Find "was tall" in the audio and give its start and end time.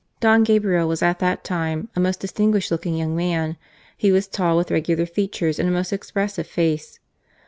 4.11-4.57